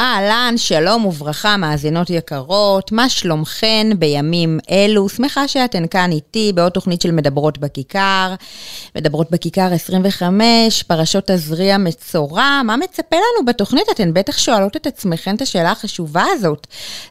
[0.00, 5.08] אהלן, שלום וברכה, מאזינות יקרות, מה שלומכן בימים אלו?
[5.08, 8.34] שמחה שאתן כאן איתי בעוד תוכנית של מדברות בכיכר.
[8.96, 13.86] מדברות בכיכר 25, פרשות תזריע מצורע, מה מצפה לנו בתוכנית?
[13.90, 16.66] אתן בטח שואלות את עצמכן את השאלה החשובה הזאת.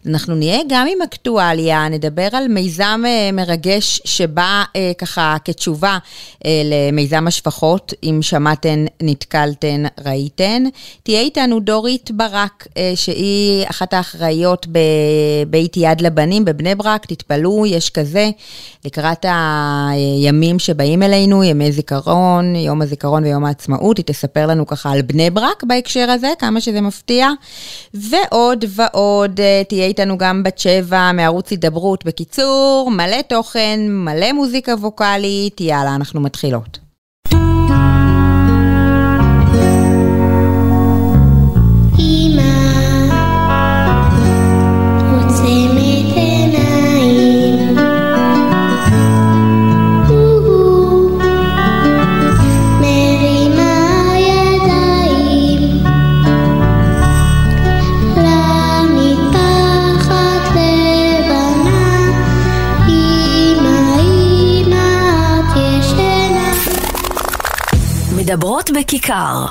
[0.07, 5.97] אנחנו נהיה גם עם אקטואליה, נדבר על מיזם אה, מרגש שבא אה, ככה כתשובה
[6.45, 10.63] אה, למיזם השפחות, אם שמעתן, נתקלתן, ראיתן.
[11.03, 12.67] תהיה איתנו דורית ברק.
[12.77, 18.29] אה, שהיא אחת האחראיות בבית יד לבנים בבני ברק, תתפלאו, יש כזה,
[18.85, 19.25] לקראת
[19.89, 25.29] הימים שבאים אלינו, ימי זיכרון, יום הזיכרון ויום העצמאות, היא תספר לנו ככה על בני
[25.29, 27.29] ברק בהקשר הזה, כמה שזה מפתיע.
[27.93, 32.05] ועוד ועוד, אה, תהיה איתנו גם בת שבע מערוץ הידברות.
[32.05, 36.84] בקיצור, מלא תוכן, מלא מוזיקה ווקאלית, יאללה, אנחנו מתחילות.
[68.55, 69.45] מדברות בכיכר.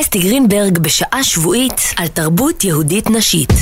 [0.00, 3.52] אסתי גרינברג בשעה שבועית על תרבות יהודית נשית.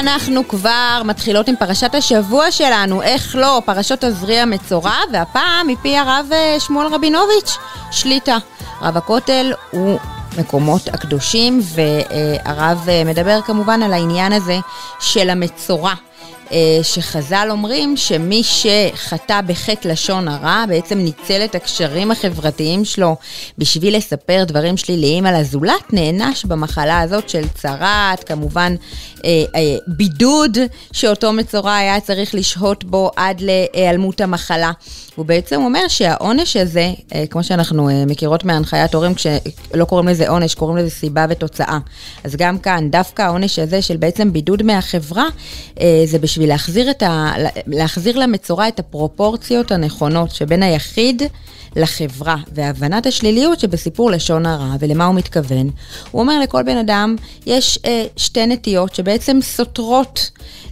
[0.00, 6.26] ואנחנו כבר מתחילות עם פרשת השבוע שלנו, איך לא, פרשות תזריע מצורע, והפעם מפי הרב
[6.32, 7.56] אה, שמואל רבינוביץ',
[7.90, 8.36] שליטה.
[8.82, 9.98] רב הכותל הוא
[10.38, 14.58] מקומות הקדושים, והרב אה, מדבר כמובן על העניין הזה
[15.00, 15.94] של המצורע.
[16.52, 23.16] אה, שחז"ל אומרים שמי שחטא בחטא לשון הרע, בעצם ניצל את הקשרים החברתיים שלו
[23.58, 28.74] בשביל לספר דברים שליליים על הזולת, נענש במחלה הזאת של צרעת, כמובן
[29.24, 30.58] אה, אה, בידוד
[30.92, 34.72] שאותו מצורע היה צריך לשהות בו עד להיעלמות המחלה.
[35.16, 36.92] הוא בעצם אומר שהעונש הזה,
[37.30, 41.78] כמו שאנחנו מכירות מהנחיית הורים, כשלא קוראים לזה עונש, קוראים לזה סיבה ותוצאה.
[42.24, 45.24] אז גם כאן, דווקא העונש הזה של בעצם בידוד מהחברה,
[46.04, 47.32] זה בשביל להחזיר, ה,
[47.66, 51.22] להחזיר למצורע את הפרופורציות הנכונות שבין היחיד
[51.76, 55.70] לחברה, והבנת השליליות שבסיפור לשון הרע, ולמה הוא מתכוון.
[56.10, 60.30] הוא אומר לכל בן אדם, יש אה, שתי נטיות שבעצם סותרות,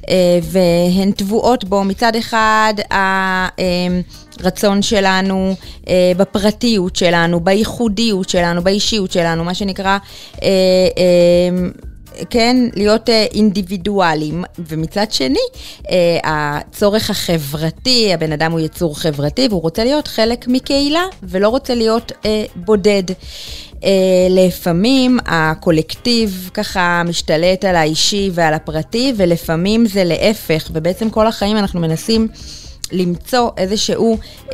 [0.09, 1.85] אה, והן טבועות בו.
[1.85, 2.75] מצד אחד,
[4.41, 5.55] הרצון אה, שלנו
[5.89, 9.99] אה, בפרטיות שלנו, בייחודיות שלנו, באישיות שלנו, מה שנקרא...
[10.43, 10.49] אה,
[10.99, 11.69] אה,
[12.31, 15.39] כן, להיות אה, אינדיבידואלים, ומצד שני,
[15.91, 21.75] אה, הצורך החברתי, הבן אדם הוא יצור חברתי והוא רוצה להיות חלק מקהילה ולא רוצה
[21.75, 23.03] להיות אה, בודד.
[24.31, 31.81] לפעמים הקולקטיב ככה משתלט על האישי ועל הפרטי, ולפעמים זה להפך, ובעצם כל החיים אנחנו
[31.81, 32.29] מנסים
[32.93, 34.53] למצוא איזשהו uh,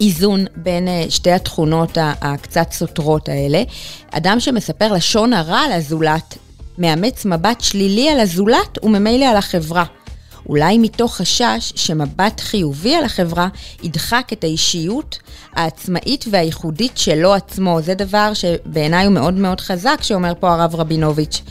[0.00, 3.62] איזון בין אה, שתי התכונות הקצת סותרות האלה.
[4.10, 6.38] אדם שמספר לשון הרע על הזולת,
[6.78, 9.84] מאמץ מבט שלילי על הזולת וממילא על החברה.
[10.48, 13.48] אולי מתוך חשש שמבט חיובי על החברה
[13.82, 15.18] ידחק את האישיות
[15.52, 17.82] העצמאית והייחודית שלו עצמו.
[17.82, 21.42] זה דבר שבעיניי הוא מאוד מאוד חזק, שאומר פה הרב רבינוביץ'.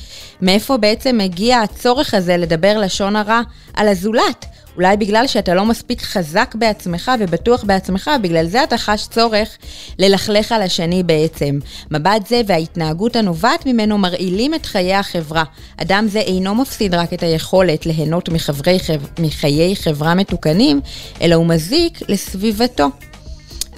[0.42, 3.42] מאיפה בעצם מגיע הצורך הזה לדבר לשון הרע
[3.74, 4.46] על הזולת?
[4.76, 9.58] אולי בגלל שאתה לא מספיק חזק בעצמך ובטוח בעצמך, בגלל זה אתה חש צורך
[10.00, 11.60] ללכלך על השני בעצם.
[11.92, 15.44] מבט זה וההתנהגות הנובעת ממנו מרעילים את חיי החברה.
[15.78, 18.78] אדם זה אינו מפסיד רק את היכולת ליהנות מחברי,
[19.20, 20.82] מחיי חברה מתוקנים,
[21.22, 23.11] אלא הוא מזיק לסביבתו.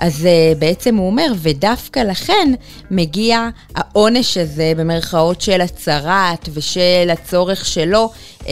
[0.04, 2.54] אז uh, בעצם הוא אומר, ודווקא לכן
[2.92, 8.46] מגיע העונש הזה, במרכאות של הצרת ושל הצורך שלו uh,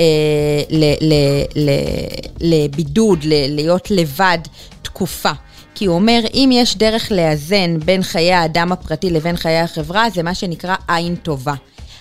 [0.69, 1.69] ל- ל- ל-
[2.41, 4.37] לבידוד, ל- להיות לבד
[4.81, 5.31] תקופה.
[5.75, 10.23] כי הוא אומר, אם יש דרך לאזן בין חיי האדם הפרטי לבין חיי החברה, זה
[10.23, 11.53] מה שנקרא עין טובה.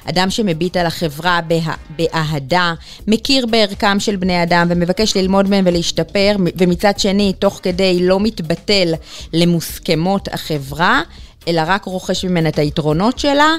[0.05, 2.75] אדם שמביט על החברה בה, באהדה,
[3.07, 8.95] מכיר בערכם של בני אדם ומבקש ללמוד מהם ולהשתפר, ומצד שני, תוך כדי לא מתבטל
[9.33, 11.03] למוסכמות החברה,
[11.49, 13.55] אלא רק רוכש ממנה את היתרונות שלה,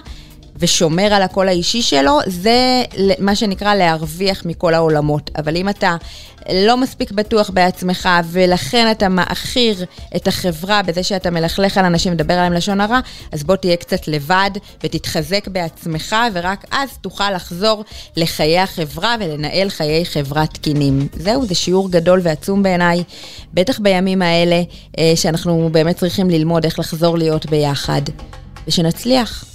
[0.59, 2.83] ושומר על הקול האישי שלו, זה
[3.19, 5.31] מה שנקרא להרוויח מכל העולמות.
[5.37, 5.95] אבל אם אתה
[6.53, 12.33] לא מספיק בטוח בעצמך, ולכן אתה מעכיר את החברה בזה שאתה מלכלך על אנשים, מדבר
[12.33, 12.99] עליהם לשון הרע,
[13.31, 14.51] אז בוא תהיה קצת לבד
[14.83, 17.83] ותתחזק בעצמך, ורק אז תוכל לחזור
[18.17, 21.07] לחיי החברה ולנהל חיי חברה תקינים.
[21.13, 23.03] זהו, זה שיעור גדול ועצום בעיניי,
[23.53, 24.61] בטח בימים האלה,
[24.97, 28.01] אה, שאנחנו באמת צריכים ללמוד איך לחזור להיות ביחד,
[28.67, 29.50] ושנצליח.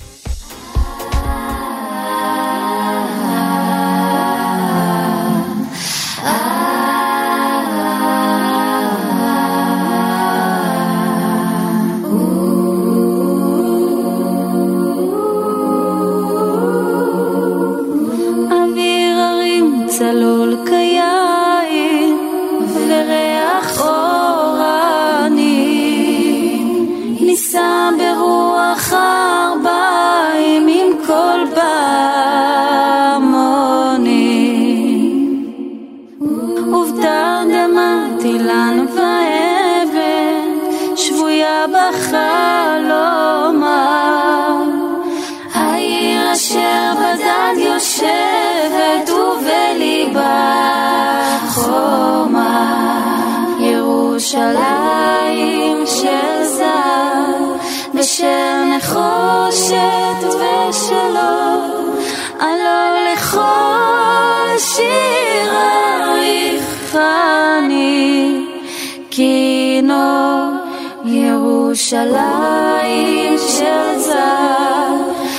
[71.76, 74.94] ירושלים של זר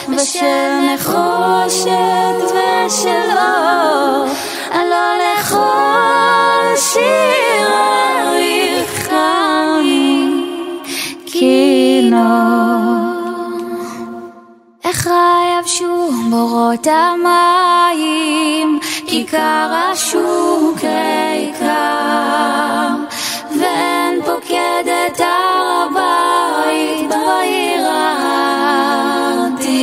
[0.10, 4.25] ושל נחושת ושל אור
[4.72, 7.68] הלא לכל שיר
[8.30, 9.63] אריכני
[11.25, 12.78] כינור.
[14.83, 15.10] איך
[15.60, 23.06] יבשו בורות המים כיכר השוק ריקם
[23.59, 27.88] ואין פוקדת הר הבית בעיר
[29.48, 29.77] העתיקה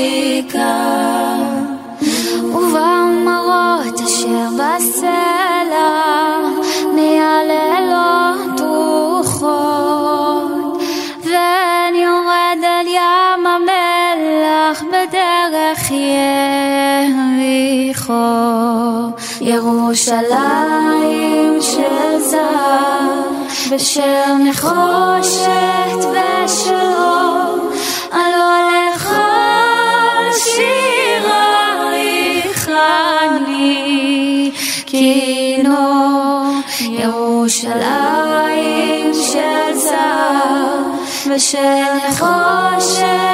[2.43, 5.91] ובמראות אשר בסלע
[6.95, 9.73] מייללות רוחות
[11.25, 15.91] ואין יורד אל ים המלח בדרך
[17.41, 18.15] יריחו
[19.41, 20.39] ירושלים
[21.61, 23.23] של זר
[23.71, 27.71] ושל נחושת ושל אור,
[28.13, 28.55] הלא
[28.95, 31.81] לכל שירייך
[33.29, 34.51] אני
[34.87, 36.15] כינור.
[36.81, 37.85] ירושלים
[39.15, 40.83] של זר
[41.27, 43.34] ושל נחושת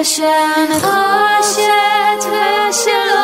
[0.00, 0.22] ושל
[0.70, 3.15] נחושת ושלום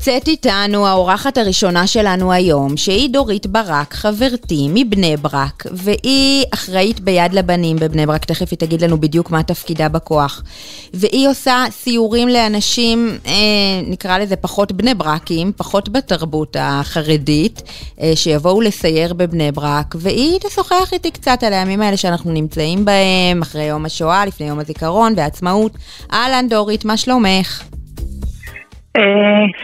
[0.00, 7.32] נמצאת איתנו האורחת הראשונה שלנו היום, שהיא דורית ברק, חברתי מבני ברק, והיא אחראית ביד
[7.32, 10.42] לבנים בבני ברק, תכף היא תגיד לנו בדיוק מה תפקידה בכוח.
[10.94, 13.32] והיא עושה סיורים לאנשים, אה,
[13.86, 17.62] נקרא לזה פחות בני ברקים, פחות בתרבות החרדית,
[18.00, 23.42] אה, שיבואו לסייר בבני ברק, והיא תשוחח איתי קצת על הימים האלה שאנחנו נמצאים בהם,
[23.42, 25.72] אחרי יום השואה, לפני יום הזיכרון והעצמאות.
[26.12, 27.79] אהלן דורית, מה שלומך?
[28.96, 29.02] אה,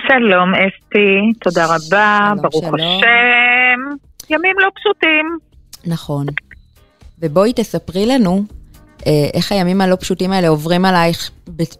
[0.08, 3.80] שלום אסתי, תודה רבה, ברוך השם.
[4.30, 5.38] ימים לא פשוטים.
[5.86, 6.26] נכון.
[7.18, 8.42] ובואי תספרי לנו
[9.06, 11.30] אה, איך הימים הלא פשוטים האלה עוברים עלייך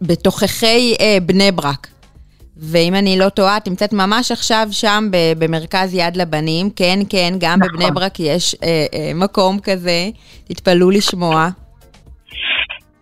[0.00, 1.86] בתוככי אה, בני ברק.
[2.56, 6.70] ואם אני לא טועה, את נמצאת ממש עכשיו שם במרכז יד לבנים.
[6.70, 7.72] כן, כן, גם נכון.
[7.72, 8.56] בבני ברק יש
[9.14, 10.08] מקום כזה,
[10.44, 11.48] תתפלאו לשמוע.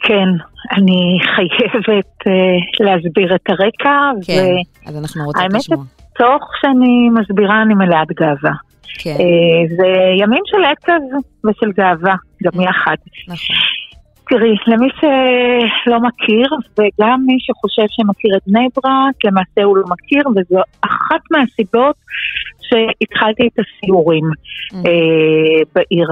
[0.07, 0.29] כן,
[0.73, 4.11] אני חייבת uh, להסביר את הרקע.
[4.27, 4.89] כן, ו...
[4.89, 5.79] אז אנחנו רוצים לשמוע.
[5.79, 8.55] האמת תוך שאני מסבירה אני מלאת גאווה.
[8.99, 9.17] כן.
[9.19, 9.89] Uh, זה
[10.21, 11.01] ימים של עצב
[11.45, 12.97] ושל גאווה, גם יחד.
[13.29, 13.57] נכון.
[14.29, 16.47] תראי, למי שלא מכיר,
[16.79, 21.97] וגם מי שחושב שמכיר את בני ברק, למעשה הוא לא מכיר, וזו אחת מהסיבות
[22.63, 24.77] שהתחלתי את הסיורים mm-hmm.
[24.87, 26.09] אה, בעיר.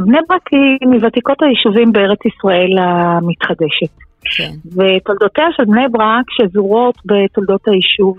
[0.00, 3.94] בני ברק היא מוותיקות היישובים בארץ ישראל המתחדשת.
[4.36, 4.52] כן.
[4.66, 8.16] ותולדותיה של בני ברק שזורות בתולדות היישוב.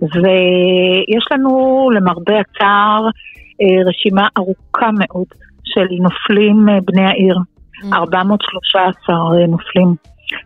[0.00, 3.08] ויש לנו למרבה הצער
[3.62, 5.26] אה, רשימה ארוכה מאוד
[5.64, 7.36] של נופלים אה, בני העיר,
[7.92, 9.18] 413 mm.
[9.18, 9.94] אה, נופלים.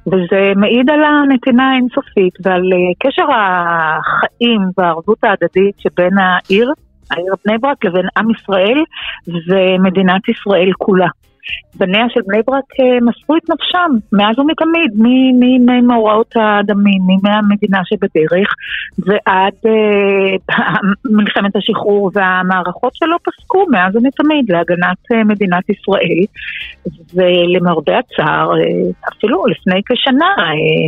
[0.07, 2.63] וזה מעיד על הנתינה האינסופית ועל
[2.99, 6.73] קשר החיים והערבות ההדדית שבין העיר
[7.11, 8.85] העיר בני ברק לבין עם ישראל
[9.27, 11.09] ומדינת ישראל כולה.
[11.79, 14.91] בניה של בני ברק אה, מסרו את נפשם מאז ומתמיד,
[15.67, 18.55] ממאורעות הדמים, מימי המדינה שבדרך
[18.99, 20.55] ועד uh,
[21.17, 26.25] מלחמת השחרור והמערכות שלא פסקו מאז ומתמיד להגנת uh, מדינת ישראל.
[27.15, 28.51] ולמרבה הצער,
[29.13, 30.35] אפילו לפני כשנה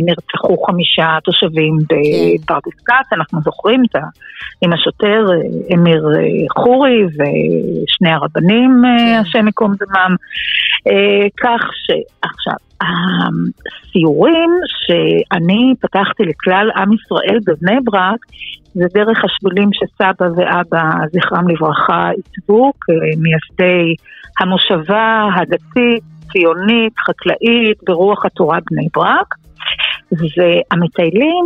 [0.05, 3.95] נרצחו חמישה תושבים בפרדס כץ, אנחנו זוכרים את
[4.61, 5.25] עם השוטר
[5.73, 6.07] אמיר
[6.57, 9.21] חורי ושני הרבנים, כן.
[9.21, 10.15] השם ייקום דמם.
[10.87, 18.19] אה, כך שעכשיו, הסיורים שאני פתחתי לכלל עם ישראל בבני ברק,
[18.73, 23.95] זה דרך השבילים שסבא ואבא, זכרם לברכה, עיצבו כמייסדי
[24.39, 29.35] המושבה הדתית, ציונית, חקלאית, ברוח התורה בני ברק.
[30.11, 31.45] והמטיילים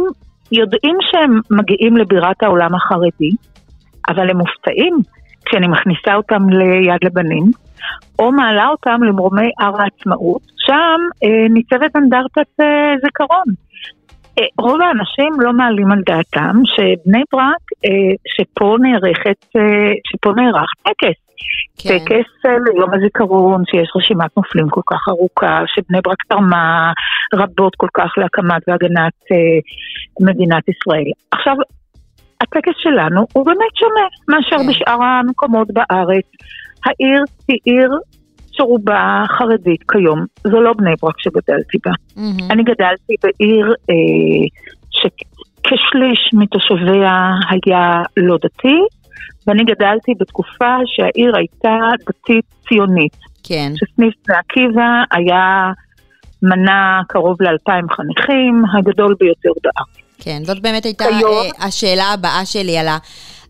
[0.52, 3.32] יודעים שהם מגיעים לבירת העולם החרדי,
[4.10, 4.98] אבל הם מופתעים
[5.46, 7.52] כשאני מכניסה אותם ליד לבנים,
[8.20, 13.46] או מעלה אותם למרומי הר העצמאות, שם אה, ניצבת אנדרטת אה, זיכרון.
[14.40, 20.72] אה, רוב האנשים לא מעלים על דעתם שבני ברק, אה, שפה נערכת, אה, שפה נערך
[20.84, 21.26] טקס.
[21.78, 22.00] כן.
[22.00, 26.92] טקס ליום הזיכרון, שיש רשימת נופלים כל כך ארוכה, שבני ברק תרמה
[27.34, 29.60] רבות כל כך להקמת והגנת אה,
[30.22, 31.12] מדינת ישראל.
[31.32, 31.56] עכשיו,
[32.42, 34.70] הטקס שלנו הוא באמת שונה מאשר כן.
[34.70, 36.26] בשאר המקומות בארץ.
[36.86, 37.92] העיר היא עיר
[38.52, 41.92] שרובה חרדית כיום, זו לא בני ברק שגדלתי בה.
[41.92, 42.54] Mm-hmm.
[42.54, 44.48] אני גדלתי בעיר אה,
[44.92, 48.80] שכשליש מתושביה היה לא דתי,
[49.48, 51.78] ואני גדלתי בתקופה שהעיר הייתה
[52.08, 53.18] דתית ציונית.
[53.44, 53.72] כן.
[53.76, 55.72] שסניף בני עקיבא היה
[56.42, 60.06] מנה קרוב לאלפיים חניכים, הגדול ביותר בארץ.
[60.20, 61.32] כן, זאת באמת הייתה כיום...
[61.32, 62.98] אה, השאלה הבאה שלי על ה...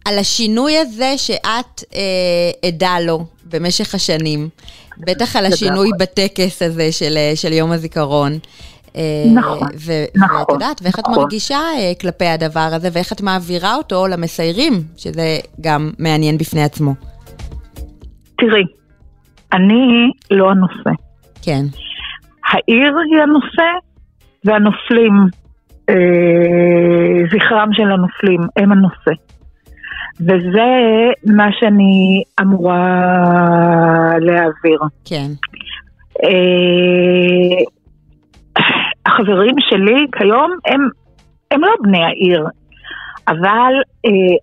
[0.05, 4.50] על השינוי הזה שאת אה, עדה לו במשך השנים,
[4.97, 8.31] בטח על השינוי בטקס הזה של, אה, של יום הזיכרון.
[8.95, 9.01] אה,
[9.33, 9.67] נכון,
[10.15, 10.38] נכון.
[10.39, 11.13] ואת יודעת, ואיך נכון.
[11.13, 16.63] את מרגישה אה, כלפי הדבר הזה, ואיך את מעבירה אותו למסיירים, שזה גם מעניין בפני
[16.63, 16.93] עצמו.
[18.38, 18.63] תראי,
[19.53, 20.89] אני לא הנושא.
[21.41, 21.65] כן.
[22.51, 23.69] העיר היא הנושא,
[24.45, 25.13] והנופלים,
[25.89, 25.95] אה,
[27.31, 29.21] זכרם של הנופלים, הם הנושא.
[30.22, 30.69] וזה
[31.25, 33.03] מה שאני אמורה
[34.19, 34.79] להעביר.
[35.05, 35.27] כן.
[36.24, 37.63] אה,
[39.05, 40.81] החברים שלי כיום הם,
[41.51, 42.45] הם לא בני העיר,
[43.27, 43.74] אבל
[44.05, 44.38] אה,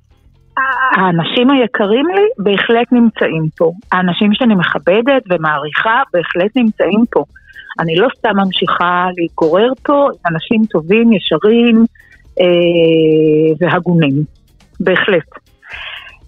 [0.97, 3.73] האנשים היקרים לי בהחלט נמצאים פה.
[3.93, 7.25] האנשים שאני מכבדת ומעריכה בהחלט נמצאים פה.
[7.81, 11.85] אני לא סתם ממשיכה להתגורר פה אנשים טובים, ישרים
[12.41, 14.15] אה, והגונים.
[14.81, 15.42] בהחלט.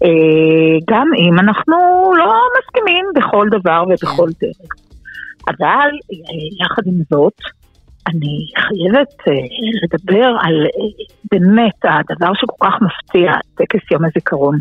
[0.05, 1.75] אה, גם אם אנחנו
[2.17, 4.47] לא מסכימים בכל דבר ובכל כן.
[4.47, 4.71] דרך.
[5.47, 7.33] אבל אה, יחד עם זאת,
[8.07, 9.31] אני חייבת uh,
[9.83, 10.65] לדבר על
[11.31, 14.59] באמת הדבר שכל כך מפתיע, טקס יום הזיכרון.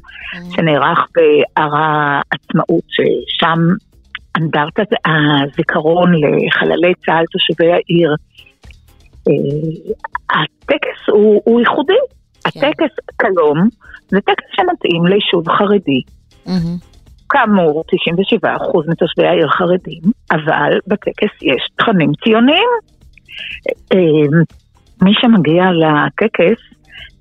[0.56, 3.58] שנערך בהר העצמאות, ששם
[4.36, 8.14] אנדרטת הזיכרון לחללי צה"ל תושבי העיר.
[10.30, 11.92] הטקס הוא, הוא ייחודי,
[12.52, 12.66] כן.
[12.66, 13.68] הטקס כיום
[14.14, 16.02] זה טקס שמתאים ליישוב חרדי.
[16.46, 16.84] Mm-hmm.
[17.28, 17.84] כאמור,
[18.44, 18.46] 97%
[18.88, 22.68] מתושבי העיר חרדים, אבל בטקס יש תכנים ציוניים.
[23.92, 24.38] אה,
[25.02, 26.60] מי שמגיע לטקס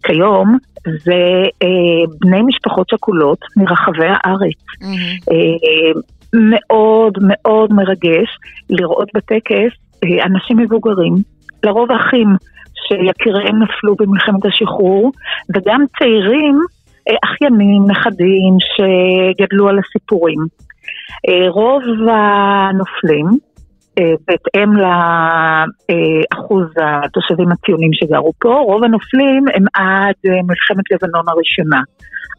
[0.03, 4.59] כיום זה אה, בני משפחות שכולות מרחבי הארץ.
[4.81, 6.01] Mm-hmm.
[6.33, 8.37] מאוד מאוד מרגש
[8.69, 9.71] לראות בטקס
[10.25, 11.13] אנשים מבוגרים,
[11.63, 12.27] לרוב אחים
[12.87, 15.11] שיקיריהם נפלו במלחמת השחרור,
[15.55, 16.59] וגם צעירים,
[17.25, 20.39] אחיינים, נכדים, שגדלו על הסיפורים.
[21.49, 23.27] רוב הנופלים
[23.99, 31.81] אה, בהתאם לאחוז התושבים הציונים שגרו פה, רוב הנופלים הם עד אה, מלחמת לבנון הראשונה,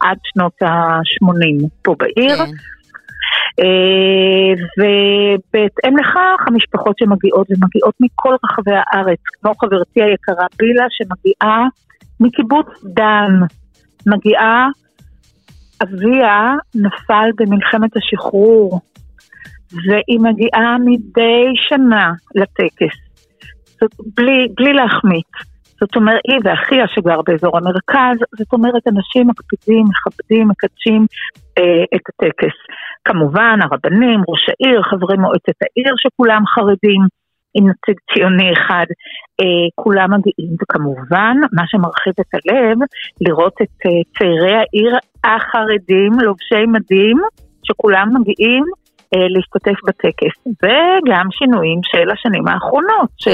[0.01, 2.37] עד שנות ה-80 פה בעיר.
[2.37, 2.51] כן.
[3.59, 11.65] אה, ובהתאם לכך, המשפחות שמגיעות, ומגיעות מכל רחבי הארץ, כמו חברתי היקרה בילה, שמגיעה
[12.19, 13.33] מקיבוץ דן,
[14.05, 14.67] מגיעה,
[15.83, 18.79] אביה נפל במלחמת השחרור
[19.71, 22.97] והיא מגיעה מדי שנה לטקס,
[23.81, 25.31] זאת, בלי, בלי להחמיץ.
[25.79, 31.05] זאת אומרת, היא ואחיה שגר באזור המרכז, זאת אומרת, אנשים מקפידים, מכבדים, מקדשים
[31.57, 32.57] אה, את הטקס.
[33.05, 37.01] כמובן, הרבנים, ראש העיר, חברי מועצת העיר שכולם חרדים,
[37.55, 38.85] עם נציג ציוני אחד,
[39.41, 42.77] אה, כולם מגיעים, וכמובן, מה שמרחיב את הלב,
[43.21, 47.17] לראות את אה, צעירי העיר החרדים, לובשי מדים,
[47.63, 48.63] שכולם מגיעים
[49.13, 53.31] אה, להשתתף בטקס, וגם שינויים של השנים האחרונות כן.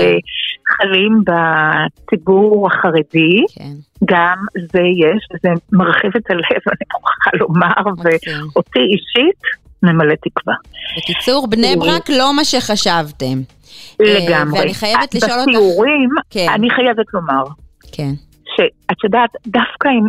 [0.68, 3.74] שחלים בציבור החרדי, כן.
[4.06, 4.38] גם
[4.72, 9.42] זה יש, וזה מרחיב את הלב, אני מוכרחה לומר, ואותי אישית
[9.84, 10.56] ממלא תקווה.
[10.98, 13.61] בקיצור, בני ברק לא מה שחשבתם.
[14.00, 14.60] לגמרי.
[14.60, 15.50] ואני חייבת לשאול אותך...
[15.50, 16.48] בסיורים, כן.
[16.54, 17.44] אני חייבת לומר,
[17.92, 18.12] כן.
[18.56, 20.08] שאת יודעת, דווקא עם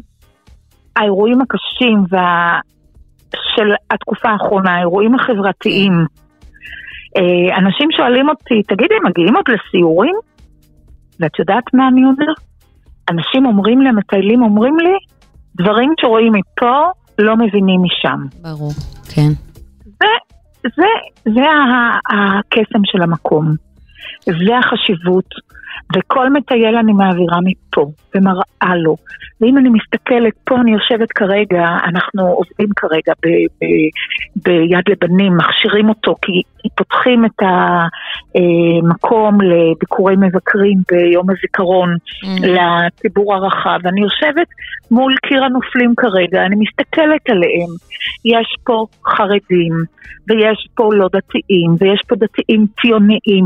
[0.97, 2.59] האירועים הקשים וה...
[3.57, 5.93] של התקופה האחרונה, האירועים החברתיים.
[7.17, 10.15] אה, אנשים שואלים אותי, תגידי, הם מגיעים עוד לסיורים?
[11.21, 12.33] ואת יודעת מה אני אומר?
[13.11, 14.97] אנשים אומרים לי, המטיילים אומרים לי,
[15.57, 16.81] דברים שרואים מפה
[17.19, 18.21] לא מבינים משם.
[18.43, 18.73] ברור,
[19.15, 19.33] כן.
[20.63, 20.87] זה,
[21.25, 21.45] זה,
[22.11, 23.55] הקסם של המקום.
[24.25, 25.29] זה החשיבות.
[25.97, 27.62] וכל מטייל אני מעבירה מפה,
[28.15, 28.97] ומראה לו.
[29.41, 33.29] ואם אני מסתכלת, פה אני יושבת כרגע, אנחנו עובדים כרגע ב,
[33.61, 33.67] ב,
[34.37, 36.43] ביד לבנים, מכשירים אותו, כי
[36.77, 37.43] פותחים את
[38.35, 42.47] המקום לביקורי מבקרים ביום הזיכרון mm.
[42.47, 43.79] לציבור הרחב.
[43.87, 44.47] אני יושבת
[44.91, 47.71] מול קיר הנופלים כרגע, אני מסתכלת עליהם.
[48.25, 49.73] יש פה חרדים,
[50.29, 53.45] ויש פה לא דתיים, ויש פה דתיים ציוניים,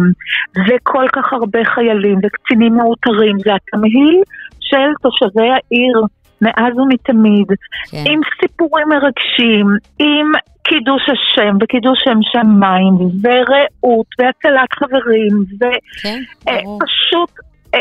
[0.66, 4.15] וכל כך הרבה חיילים וקצינים מאותרים, זה התמהיל
[4.60, 6.00] של תושבי העיר
[6.40, 7.46] מאז ומתמיד,
[7.90, 8.04] כן.
[8.06, 9.66] עם סיפורים מרגשים,
[9.98, 17.42] עם קידוש השם וקידוש שם שמיים, ורעות, והצלת חברים, ופשוט כן,
[17.74, 17.80] אה,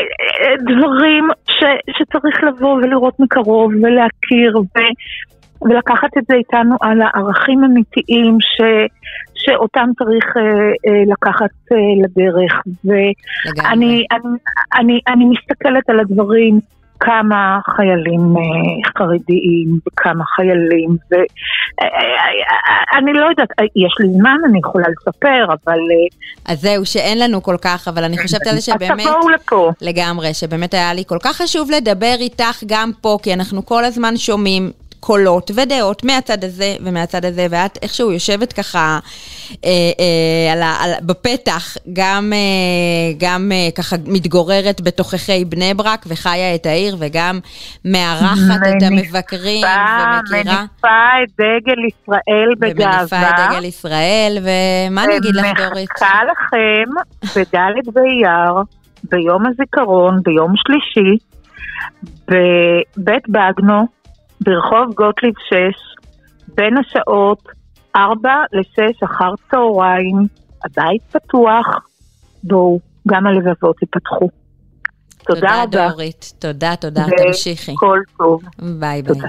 [0.50, 1.64] אה, דברים ש,
[1.98, 4.78] שצריך לבוא ולראות מקרוב ולהכיר ו,
[5.62, 8.62] ולקחת את זה איתנו על הערכים אמיתיים ש,
[9.34, 12.62] שאותם צריך אה, אה, לקחת אה, לדרך.
[12.84, 14.38] ואני אני,
[14.78, 16.60] אני, אני מסתכלת על הדברים
[17.00, 18.42] כמה חיילים אה,
[18.98, 25.78] חרדיים וכמה חיילים, ואני לא יודעת, יש לי זמן, אני יכולה לספר, אבל...
[26.44, 29.00] אז זהו, שאין לנו כל כך, אבל אני חושבת על זה שבאמת...
[29.00, 29.72] אז תבואו לפה.
[29.80, 34.16] לגמרי, שבאמת היה לי כל כך חשוב לדבר איתך גם פה, כי אנחנו כל הזמן
[34.16, 38.98] שומעים קולות ודעות מהצד הזה ומהצד הזה, ואת איכשהו יושבת ככה
[39.64, 46.54] אה, אה, על, על, בפתח, גם, אה, גם אה, ככה מתגוררת בתוככי בני ברק וחיה
[46.54, 47.38] את העיר, וגם
[47.84, 50.60] מארחת את המבקרים ומכירה.
[50.60, 52.96] מניפה את דגל ישראל בגאווה.
[52.98, 55.90] ומניפה את דגל ישראל, ומה אני אגיד לך, דורית?
[55.90, 56.90] ומחכה לכם
[57.36, 58.54] בד' באייר,
[59.10, 61.16] ביום הזיכרון, ביום שלישי,
[62.28, 63.86] בבית בגנו,
[64.40, 65.54] ברחוב גוטליב 6,
[66.54, 67.42] בין השעות
[67.96, 70.26] 4 ל-6 אחר צהריים,
[70.64, 71.66] הבית פתוח,
[72.44, 74.28] בואו, גם הלבבות ייפתחו.
[75.26, 75.66] תודה, תודה רבה.
[75.66, 77.72] תודה דורית, תודה, תודה, תמשיכי.
[77.72, 78.42] וכל טוב.
[78.58, 79.14] ביי ביי.
[79.14, 79.28] תודה.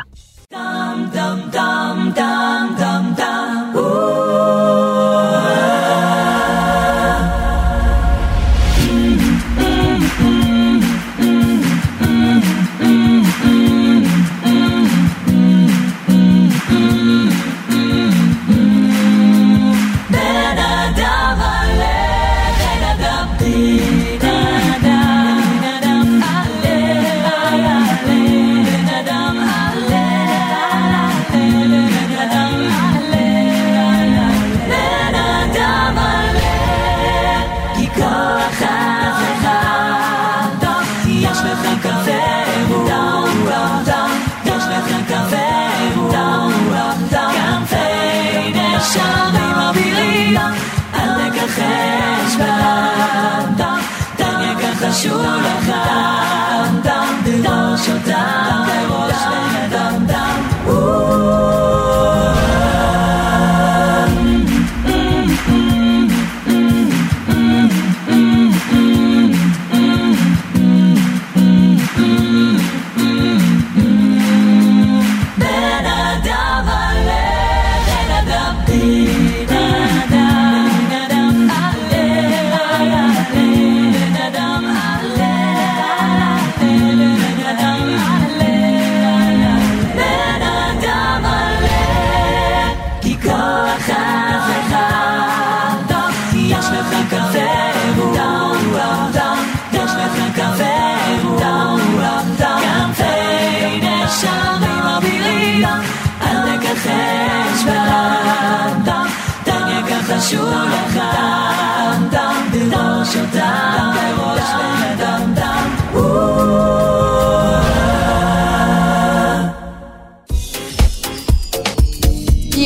[54.88, 56.07] ינחשו לך,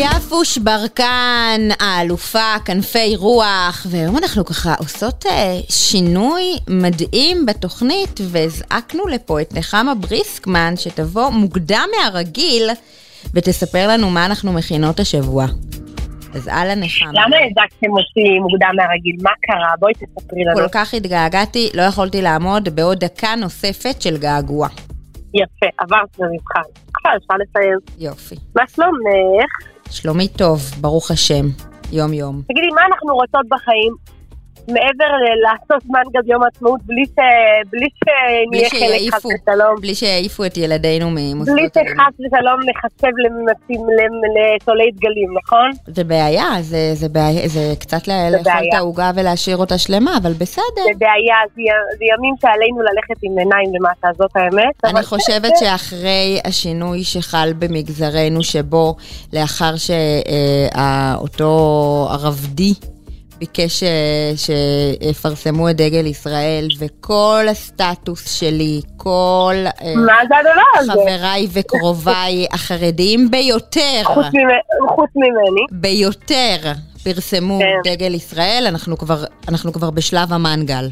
[0.01, 9.41] יפוש ברקן, האלופה, כנפי רוח, והיום אנחנו ככה עושות אה, שינוי מדהים בתוכנית, והזעקנו לפה
[9.41, 12.69] את נחמה בריסקמן, שתבוא מוקדם מהרגיל,
[13.33, 15.45] ותספר לנו מה אנחנו מכינות השבוע.
[16.33, 17.11] אז אהלן נחמה.
[17.13, 19.15] למה הזקתם אותי מוקדם מהרגיל?
[19.21, 19.73] מה קרה?
[19.79, 20.55] בואי תספרי לנו.
[20.55, 24.67] כל כך התגעגעתי, לא יכולתי לעמוד בעוד דקה נוספת של געגוע.
[25.33, 26.69] יפה, עברת במבחן.
[26.95, 27.77] עכשיו אפשר לסיים.
[27.99, 28.35] יופי.
[28.55, 29.70] מה שלומך?
[29.91, 31.45] שלומי טוב, ברוך השם,
[31.91, 32.41] יום יום.
[32.47, 34.20] תגידי, מה אנחנו רוצות בחיים?
[34.67, 35.11] מעבר
[35.43, 37.19] לעשות מנגל ביום העצמאות בלי, ש...
[37.71, 39.81] בלי שנהיה חלק חס ושלום.
[39.81, 41.55] בלי שיעיפו את ילדינו ממוסדות.
[41.55, 43.11] בלי שחס ושלום נחשב
[44.55, 45.69] לתולי דגלים, נכון?
[45.87, 50.83] זה בעיה, זה, זה, בעיה, זה קצת לאכול את העוגה ולהשאיר אותה שלמה, אבל בסדר.
[50.83, 51.61] זה בעיה, זה,
[51.97, 54.85] זה ימים שעלינו ללכת עם עיניים למטה, זאת האמת.
[54.85, 58.95] אני חושבת שאחרי השינוי שחל במגזרנו, שבו
[59.33, 59.73] לאחר
[60.75, 61.47] שאותו
[62.11, 62.73] ערבדי
[63.41, 63.83] ביקש
[64.35, 69.55] שיפרסמו את דגל ישראל, וכל הסטטוס שלי, כל...
[69.81, 69.93] אה?
[70.93, 74.01] חבריי וקרוביי החרדיים ביותר.
[74.03, 74.25] חוץ,
[74.95, 75.81] חוץ ממני.
[75.81, 76.71] ביותר
[77.03, 77.91] פרסמו כן.
[77.91, 80.87] דגל ישראל, אנחנו כבר, אנחנו כבר בשלב המנגל.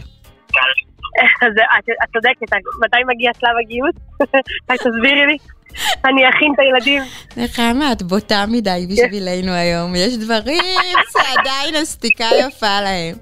[2.03, 2.53] את צודקת,
[2.85, 3.95] מתי מגיע שלב הגיוס?
[4.67, 5.37] תסבירי לי.
[6.05, 7.01] אני אכין את הילדים.
[7.37, 9.95] נחמה, את בוטה מדי בשבילנו היום.
[9.95, 10.63] יש דברים
[11.11, 13.15] שעדיין הסתיקה יפה להם.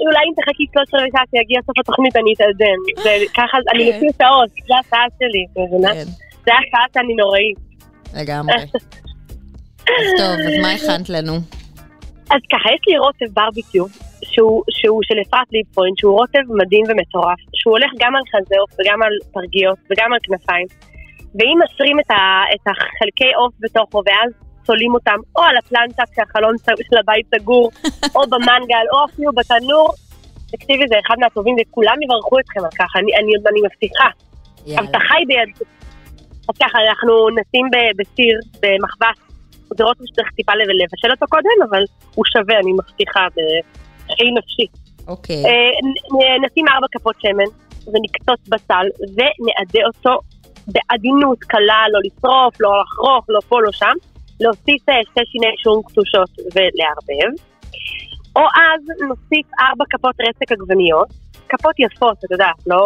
[0.00, 2.78] אולי אם תחכי 13 שעה שיגיע סוף התוכנית אני אתאזן.
[3.36, 3.96] ככה, אני כן.
[3.96, 5.92] לפי שעות, זה השעה שלי, מבינה?
[5.94, 6.10] כן.
[6.46, 7.52] זה השעה שאני נוראי.
[8.14, 8.54] לגמרי.
[9.98, 11.34] אז טוב, אז מה הכנת לנו?
[12.30, 13.84] אז ככה, יש לי רוטב ברביקיו,
[14.32, 19.02] שהוא, שהוא של אפרת ליבפוינט, שהוא רוטב מדהים ומטורף, שהוא הולך גם על חזות וגם
[19.02, 20.66] על פרגיות וגם על כנפיים.
[21.38, 24.30] ואם מסרים את, ה, את החלקי עוף בתוכו ואז
[24.66, 26.54] צולים אותם או על הפלנטה כשהחלון
[26.88, 27.70] של הבית סגור,
[28.16, 29.88] או במנגל, או אפילו בתנור,
[30.52, 34.08] תקשיבי, זה אחד מהטובים וכולם יברכו אתכם על כך, אני, אני, אני מבטיחה.
[34.78, 35.48] הבטחה היא ביד.
[36.48, 37.64] אז ככה, אנחנו נשים
[37.98, 39.18] בסיר, במחבס,
[39.76, 41.82] זה רוטב שצריך טיפה לבשל אותו קודם, אבל
[42.14, 43.26] הוא שווה, אני מבטיחה,
[44.04, 44.66] בחיים נפשי.
[45.08, 45.44] אוקיי.
[45.46, 47.50] אה, נשים ארבע כפות שמן,
[47.86, 50.18] ונקצוץ בצל, ונעדה אותו
[50.66, 53.94] בעדינות קלה, לא לשרוף, לא לחרוך, לא פה, לא שם,
[54.40, 57.32] להוסיף אה, שתי שיני שום קטושות ולערבב.
[58.36, 61.08] או אז נוסיף ארבע כפות רסק עגבניות,
[61.48, 62.80] כפות יפות, את יודעת, לא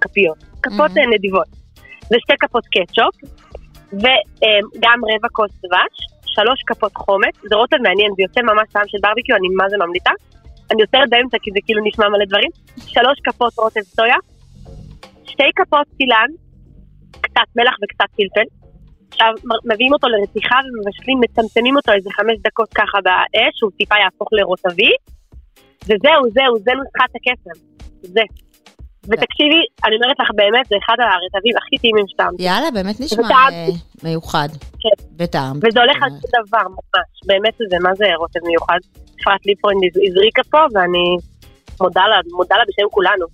[0.00, 1.14] כפיות, כפות mm-hmm.
[1.14, 1.48] נדיבות,
[2.12, 3.14] ושתי כפות קטשופ,
[3.92, 5.94] וגם רבע כוס דבש,
[6.26, 9.76] שלוש כפות חומץ, זה רוטב מעניין, זה יוצא ממש טעם של ברביקיו, אני מה זה
[9.78, 10.10] ממליצה.
[10.70, 12.50] אני יוצרת באמצע כי זה כאילו נשמע מלא דברים.
[12.76, 14.16] שלוש כפות רוטב סויה,
[15.24, 16.30] שתי כפות צילן,
[17.20, 18.48] קצת מלח וקצת פלפל.
[19.08, 19.32] עכשיו
[19.72, 24.94] מביאים אותו לרתיחה ומבשלים, מצמצמים אותו איזה חמש דקות ככה באש, הוא טיפה יהפוך לרוטבי,
[25.84, 27.56] וזהו, זהו, זה נוסחת הקסם.
[28.02, 28.24] זה.
[29.04, 32.42] ותקשיבי, אני אומרת לך באמת, זה אחד הרטבים הכי טעימים שטעמתי.
[32.42, 33.66] יאללה, באמת נשמע אה,
[34.02, 34.48] מיוחד.
[34.82, 35.04] כן.
[35.16, 35.56] בטעם.
[35.56, 37.10] וזה הולך על כל דבר, ממש.
[37.26, 38.78] באמת זה, מה זה רוטב מיוחד?
[39.22, 41.16] אפרת ליפרונד הזריקה פה, ואני
[41.80, 43.26] מודה לה, מודה לה בשם כולנו.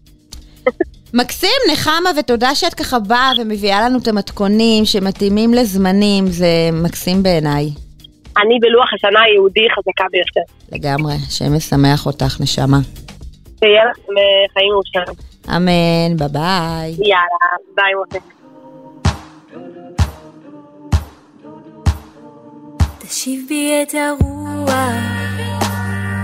[1.14, 7.70] מקסים, נחמה, ותודה שאת ככה באה ומביאה לנו את המתכונים שמתאימים לזמנים, זה מקסים בעיניי.
[8.42, 10.52] אני בלוח השנה היהודי חזקה ביותר.
[10.72, 12.78] לגמרי, השם ישמח אותך, נשמה.
[13.60, 15.35] שיהיה לכם אה, חיים מאושרים.
[15.48, 16.96] אמן, ביי ביי.
[16.98, 18.36] יאללה, ביי מותק.
[22.98, 24.70] תשיב בי את הרוח,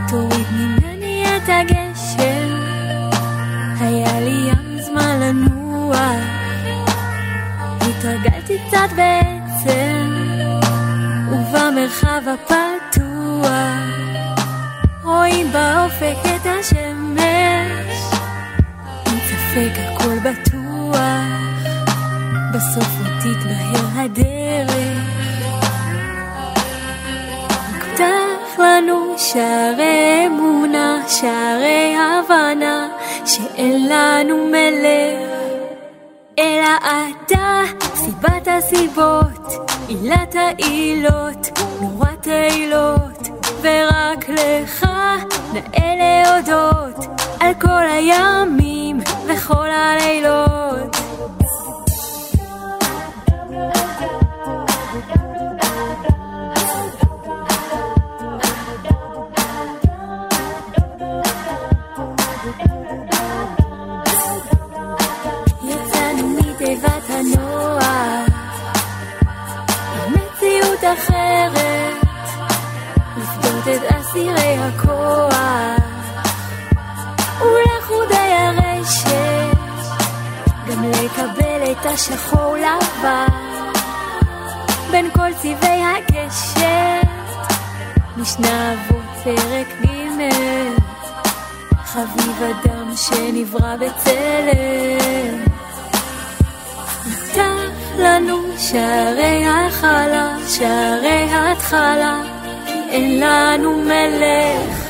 [0.09, 2.57] תוריד ממני את הגשר,
[3.81, 5.97] היה לי ים זמן לנוח,
[7.81, 10.11] התרגלתי קצת בעצם,
[11.31, 13.53] ובמרחב הפתוח,
[15.05, 17.22] רואים באופק את השמש.
[19.53, 20.97] ספק הכל בטוח,
[22.55, 24.99] בסוף עוד תתבהר הדרך.
[27.81, 32.89] פתח לנו שערי אמונה, שערי הבנה,
[33.25, 35.31] שאין לנו מלך.
[36.39, 37.61] אלא אתה,
[37.95, 43.29] סיבת הסיבות, עילת העילות, נורת העילות,
[43.63, 44.87] ורק לך
[45.53, 47.07] נאה להודות
[47.41, 49.01] על כל הימים
[49.35, 50.97] וכל הלילות.
[70.93, 72.05] אחרת,
[73.17, 75.82] לפדות את אסירי הכוח,
[81.23, 83.27] לקבל את השחור לבן,
[84.91, 87.09] בין כל צבעי הקשת,
[88.17, 89.93] משנה אבות פרק ג'
[91.85, 95.53] חביב אדם שנברא בצלם.
[97.99, 102.23] לנו שערי החלה, שערי התחלה,
[102.67, 104.87] כי אין לנו מלך,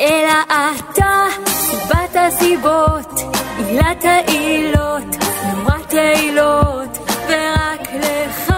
[0.00, 3.20] אלא אתה, סיבת הסיבות,
[3.58, 5.19] עילת העילות,
[6.00, 8.52] העילות, ורק לך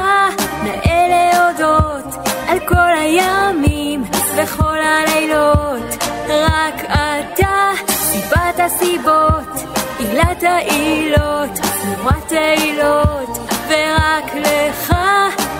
[0.62, 2.14] נאה להודות
[2.48, 4.04] על כל הימים
[4.36, 11.50] וכל הלילות, רק אתה, סיבת הסיבות, עילת העילות,
[11.86, 14.94] נורת העילות, ורק לך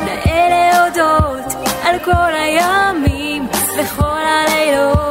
[0.05, 3.47] נאה להודות על כל הימים
[3.79, 5.02] וכל הלילות.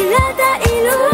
[0.00, 1.09] 平たいる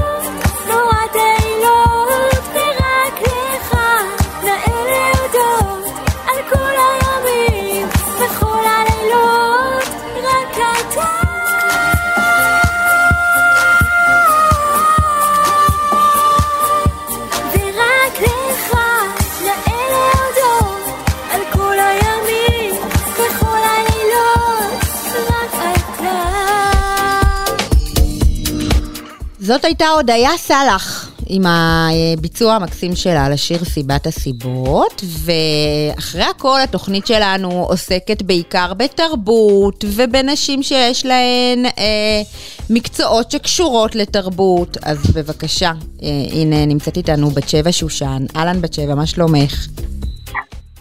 [29.47, 37.51] זאת הייתה הודיה סאלח עם הביצוע המקסים שלה לשיר סיבת הסיבות, ואחרי הכל התוכנית שלנו
[37.69, 42.23] עוסקת בעיקר בתרבות ובנשים שיש להן אה,
[42.71, 44.77] מקצועות שקשורות לתרבות.
[44.83, 48.25] אז בבקשה, אה, הנה נמצאת איתנו בת שבע שושן.
[48.37, 49.67] אהלן בת שבע, מה שלומך?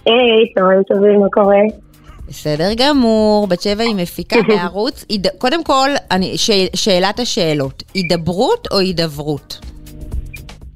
[0.06, 1.85] היי, צהריים טובים, מה קורה?
[2.28, 5.06] בסדר גמור, בת שבע היא מפיקה בערוץ.
[5.38, 9.60] קודם כל, אני, ש, שאלת השאלות, הידברות או הידברות?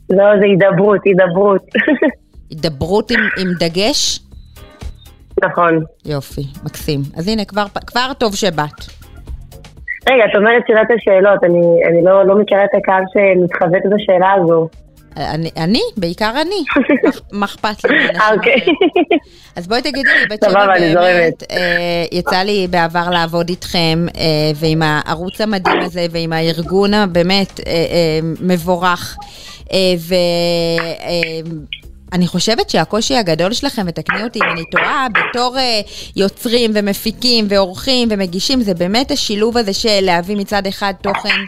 [0.09, 1.65] לא, זה הידברות, הידברות.
[2.49, 4.19] הידברות עם, עם דגש?
[5.43, 5.83] נכון.
[6.05, 6.99] יופי, מקסים.
[7.17, 8.79] אז הנה, כבר, כבר טוב שבאת.
[10.09, 14.69] רגע, את אומרת שאלת השאלות, אני, אני לא, לא מכירה את הקהל שמתחבט בשאלה הזו.
[15.19, 16.63] אני, אני, בעיקר אני.
[17.39, 18.59] מה אכפת לי אוקיי.
[19.55, 24.81] אז בואי תגידי לי, בת שבע באמת, אה, יצא לי בעבר לעבוד איתכם, אה, ועם
[24.81, 29.17] הערוץ המדהים הזה, ועם הארגון הבאמת אה, מבורך.
[29.99, 30.15] ו...
[32.13, 38.07] אני חושבת שהקושי הגדול שלכם, ותקני אותי אם אני טועה, בתור uh, יוצרים ומפיקים ועורכים
[38.11, 41.39] ומגישים, זה באמת השילוב הזה של להביא מצד אחד תוכן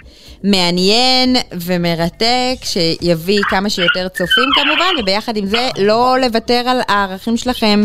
[0.43, 1.36] מעניין
[1.67, 7.80] ומרתק, שיביא כמה שיותר צופים כמובן, וביחד עם זה לא לוותר על הערכים שלכם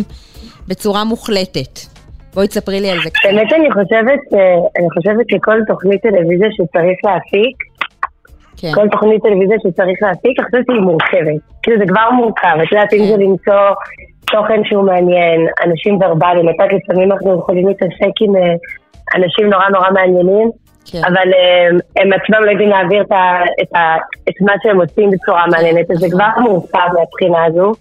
[0.68, 1.78] בצורה מוחלטת.
[2.34, 3.20] בואי תספרי לי על זה קצת.
[3.24, 4.20] באמת אני חושבת,
[4.78, 7.56] אני חושבת שכל תוכנית טלוויזיה שצריך להפיק,
[8.56, 8.72] כן.
[8.74, 11.40] כל תוכנית טלוויזיה שצריך להפיק, אני חושבת שהיא מורכבת.
[11.62, 13.20] כאילו זה כבר מורכב, את יודעת אם זה כן.
[13.20, 13.62] למצוא
[14.32, 18.54] תוכן שהוא מעניין, אנשים ורבליים, את יודעת לפעמים אנחנו יכולים להתעסק עם אה,
[19.14, 20.50] אנשים נורא נורא מעניינים,
[20.92, 21.00] כן.
[21.04, 23.96] אבל הם, אה, הם עצמם לא יודעים להעביר את, ה, את, ה,
[24.28, 27.72] את מה שהם עושים בצורה מעניינת, אז זה כבר מורכב מהבחינה הזו.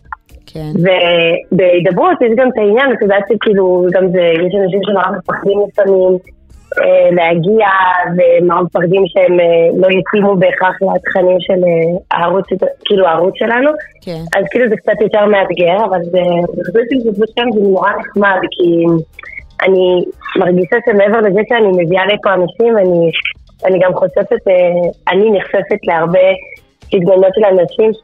[0.45, 0.71] כן.
[0.83, 6.17] ובהידברות יש גם את העניין, את יודעת שכאילו, גם זה, יש אנשים שנורא מפחדים לפעמים,
[7.11, 7.67] להגיע,
[8.17, 12.45] ומה מפחדים שהם אה, לא יתאימו בהכרח לתכנים של אה, הערוץ,
[12.85, 13.69] כאילו הערוץ שלנו.
[14.01, 14.39] כן.
[14.39, 18.39] אז כאילו זה קצת יותר מאתגר, אבל זה, אני חושבת שזה שם זה נורא נחמד,
[18.51, 18.85] כי
[19.65, 20.05] אני
[20.39, 23.11] מרגישה שמעבר לזה שאני מביאה לפה אנשים, אני,
[23.65, 24.41] אני גם חושפת,
[25.11, 26.27] אני נחשפת להרבה
[26.93, 28.01] התגוננות של אנשים ש,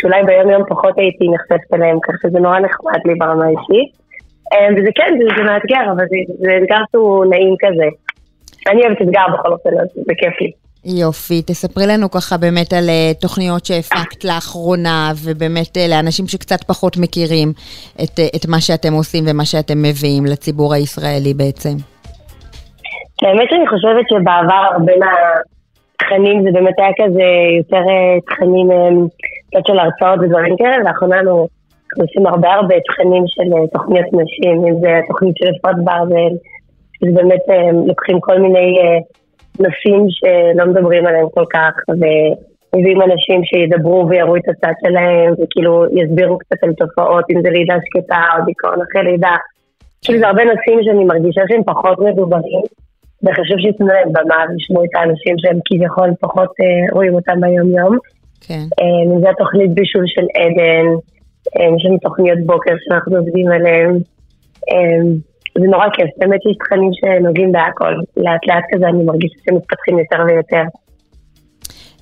[0.00, 3.98] שאולי ביום יום פחות הייתי נחשפת אליהם, כך שזה נורא נחמד לי ברמה האישית.
[4.76, 7.88] וזה כן, זה, זה מאתגר, אבל זה, זה אתגר שהוא נעים כזה.
[8.68, 10.52] אני אוהבת אתגר בכל אופן, אז זה כיף לי.
[10.84, 16.96] יופי, תספרי לנו ככה באמת על אה, תוכניות שהפקת לאחרונה, ובאמת אה, לאנשים שקצת פחות
[16.96, 17.48] מכירים
[18.02, 21.74] את, אה, את מה שאתם עושים ומה שאתם מביאים לציבור הישראלי בעצם.
[23.22, 27.28] האמת שאני חושבת שבעבר הרבה מהתכנים זה באמת היה כזה
[27.58, 27.84] יותר
[28.26, 28.68] תכנים
[29.48, 31.46] קצת של הרצאות ודברים כאלה, לאחרונה אנחנו
[32.02, 36.34] עושים הרבה הרבה תכנים של תוכניות נשים, אם זה התוכנית של אפרת ברזל.
[37.02, 38.98] אז באמת אה, לוקחים כל מיני אה,
[39.58, 46.38] נושאים שלא מדברים עליהם כל כך, ומביאים אנשים שידברו ויראו את הצד שלהם, וכאילו יסבירו
[46.38, 49.36] קצת על תופעות, אם זה לידה שקטה או דיכאון אחרי לידה.
[50.04, 52.62] כאילו זה הרבה נושאים שאני מרגישה שהם פחות מדוברים,
[53.22, 57.98] וחשוב שיתנו להם במה וישמעו את האנשים שהם כביכול פחות אה, רואים אותם ביום-יום.
[58.46, 58.64] כן.
[58.80, 60.86] אה, זה התוכנית בישול של עדן,
[61.56, 63.98] אה, יש לנו תוכניות בוקר שאנחנו עובדים עליהן.
[65.58, 67.94] זה נורא כיף, באמת יש תכנים שנוגעים בהכל.
[68.16, 70.62] לאט לאט כזה אני מרגישה שמתפתחים יותר ויותר.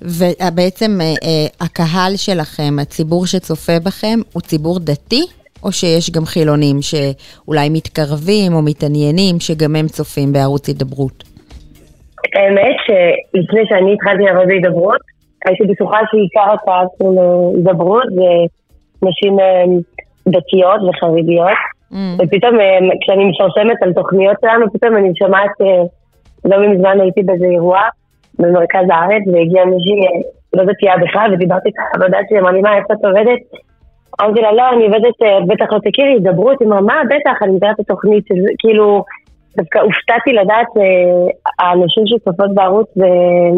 [0.01, 5.23] ובעצם אה, אה, הקהל שלכם, הציבור שצופה בכם, הוא ציבור דתי?
[5.63, 11.23] או שיש גם חילונים שאולי מתקרבים או מתעניינים, שגם הם צופים בערוץ הידברות?
[12.35, 15.01] האמת שלפני שאני התחלתי לעבוד בהידברות,
[15.45, 17.19] הייתי בטוחה שעיקר הקהל של
[17.55, 18.29] הידברות זה
[19.07, 19.63] נשים אה,
[20.27, 21.76] דתיות וחרדיות.
[21.93, 21.95] Mm.
[22.19, 25.83] ופתאום אה, כשאני מפרסמת על תוכניות שלנו, פתאום אני שומעת, אה,
[26.45, 27.81] לא מזמן הייתי באיזה אירוע
[28.39, 30.21] במרכז הארץ, והגיעה מישהי, אה,
[30.53, 33.39] לא דתייה בכלל, ודיברתי איתה על העבודה שלי, אמרה מה, איפה את עובדת?
[34.21, 37.71] אמרתי לה, לא, אני עובדת, בטח לא תכירי, הידברות, היא אמרה, מה, בטח, אני מכירה
[37.71, 38.25] את התוכנית,
[38.59, 39.03] כאילו,
[39.57, 40.67] דווקא הופתעתי לדעת
[41.59, 43.07] האנשים שצופות בערוץ זה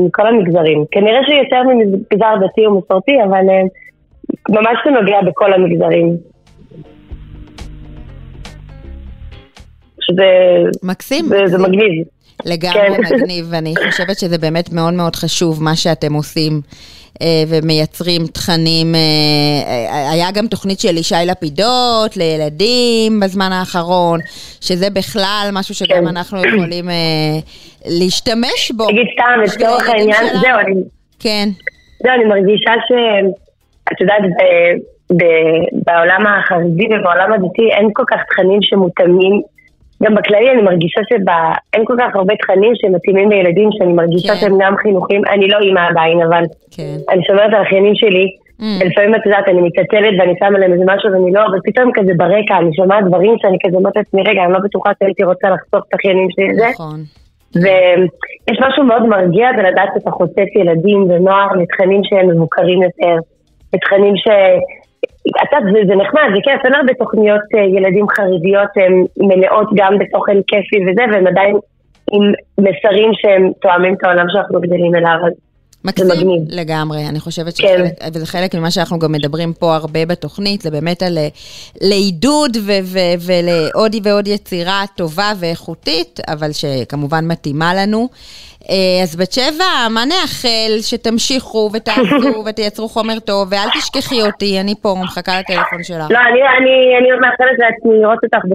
[0.06, 0.86] מכל המגזרים.
[0.92, 3.46] כנראה שיותר ממגזר דתי ומסורתי, אבל
[4.50, 6.18] ממש זה נוגע בכל המגזרים.
[10.02, 10.24] שזה...
[10.84, 11.26] מקסים.
[11.26, 12.04] זה, זה מגניב.
[12.46, 13.02] לגמרי כן.
[13.16, 16.62] מגניב, ואני חושבת שזה באמת מאוד מאוד חשוב מה שאתם עושים.
[17.22, 24.20] אה, ומייצרים תכנים, אה, היה גם תוכנית של ישי לפידות לילדים בזמן האחרון,
[24.62, 26.08] שזה בכלל משהו שגם כן.
[26.08, 27.40] אנחנו יכולים אה,
[27.86, 28.88] להשתמש בו.
[28.88, 30.74] תגיד סתם, לצורך העניין, זהו, אני...
[31.20, 31.50] כן.
[32.04, 32.92] זהו, אני מרגישה ש...
[33.94, 34.22] את יודעת,
[35.86, 39.42] בעולם החרדי ובעולם הדתי אין כל כך תכנים שמותאמים
[40.04, 44.40] גם בכללי אני מרגישה שאין כל כך הרבה תכנים שמתאימים לילדים, שאני מרגישה כן.
[44.40, 46.98] שהם גם חינוכים, אני לא אימא עדיין, אבל כן.
[47.10, 48.26] אני שומרת על האחיינים שלי,
[48.60, 48.64] mm.
[48.80, 52.12] ולפעמים את יודעת, אני מתעצלת ואני שמה להם איזה משהו ואני לא, אבל פתאום כזה
[52.18, 55.84] ברקע, אני שומעת דברים שאני כזה אומרת לעצמי, רגע, אני לא בטוחה שהייתי רוצה לחסוך
[55.88, 56.68] את האחיינים שלי לזה.
[56.74, 57.00] נכון.
[57.56, 63.16] ויש משהו מאוד מרגיע בלדעת שאתה חוצץ ילדים ונוער לתכנים שהם מבוקרים יותר,
[63.74, 64.28] לתכנים ש...
[65.28, 69.94] אתה, זה, זה נחמד, זה כיף, אין הרבה תוכניות אה, ילדים חרדיות שהן מלאות גם
[70.00, 71.56] בתוכן כיפי וזה, והן עדיין
[72.12, 72.24] עם
[72.58, 75.20] מסרים שהם תואמים את העולם שאנחנו גדלים אליו.
[75.86, 77.52] מקסים לגמרי, אני חושבת כן.
[77.54, 78.10] שחלק, כן.
[78.14, 81.28] וזה חלק ממה שאנחנו גם מדברים פה הרבה בתוכנית, זה באמת על אה,
[81.82, 82.58] לעידוד
[83.26, 88.08] ולעוד ועוד יצירה טובה ואיכותית, אבל שכמובן מתאימה לנו.
[88.70, 90.82] אה, אז בת שבע, מה נאחל?
[90.82, 96.12] שתמשיכו ותעשו ותייצרו חומר טוב, ואל תשכחי אותי, אני פה מחכה לטלפון שלך.
[96.12, 98.46] לא, אני, אני, אני מאחלת לעצמי לראות אותך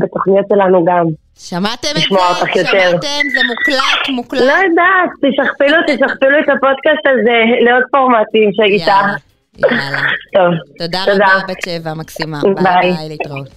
[0.00, 1.04] בתוכניות שלנו גם.
[1.38, 2.64] שמעתם את זה?
[2.64, 3.28] שמעתם?
[3.34, 4.40] זה מוקלט, מוקלט.
[4.40, 9.00] לא יודעת, תשכפלו, תשכפלו את הפודקאסט הזה לעוד פורמטים שאיתה.
[9.58, 9.98] יאללה.
[10.34, 10.52] טוב.
[10.78, 12.40] תודה רבה, בת שבע, מקסימה.
[12.62, 12.92] ביי.
[12.92, 13.48] ביי, להתראות.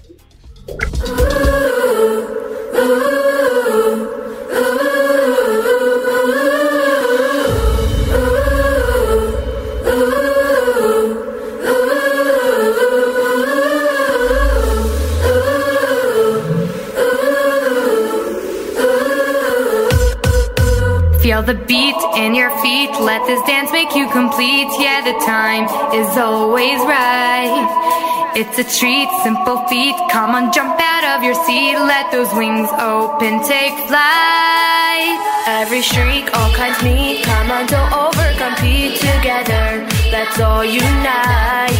[21.42, 22.92] Feel the beat in your feet.
[23.00, 24.70] Let this dance make you complete.
[24.78, 28.32] Yeah, the time is always right.
[28.36, 29.96] It's a treat, simple feat.
[30.12, 31.78] Come on, jump out of your seat.
[31.78, 35.18] Let those wings open, take flight.
[35.48, 37.24] Every shriek, all kinds meet.
[37.24, 39.88] Come on, don't overcompete together.
[40.12, 41.74] Let's all unite.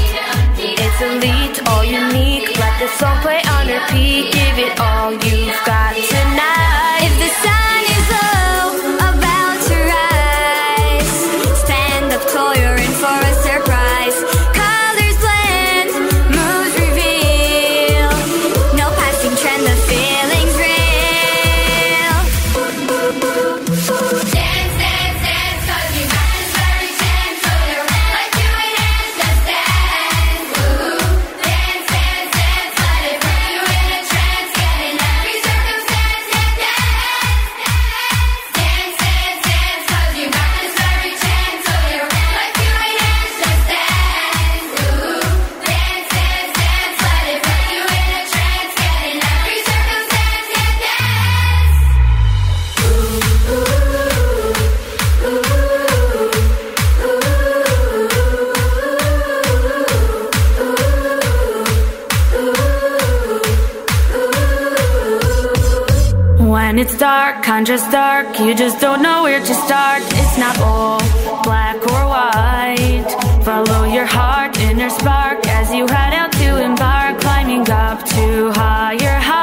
[0.58, 2.58] It's elite, all unique.
[2.58, 4.34] Let the song play on repeat.
[4.34, 5.71] Give it all you've got
[67.62, 68.40] conjures dark.
[68.40, 70.02] You just don't know where to start.
[70.04, 71.00] It's not all
[71.44, 73.12] black or white.
[73.46, 79.20] Follow your heart, inner spark as you head out to embark, climbing up to higher
[79.20, 79.41] heights.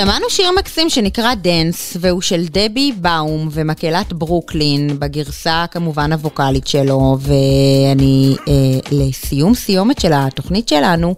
[0.00, 7.18] שמענו שיר מקסים שנקרא דנס, והוא של דבי באום ומקהלת ברוקלין, בגרסה כמובן הווקאלית שלו,
[7.20, 8.52] ואני אה,
[8.92, 11.14] לסיום סיומת של התוכנית שלנו,